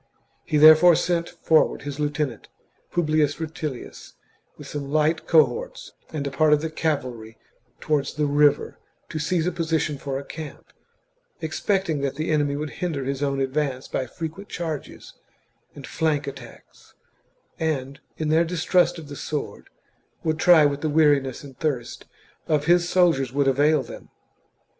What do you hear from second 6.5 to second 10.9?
of the cavalry towards the river, to seize a position for a camp,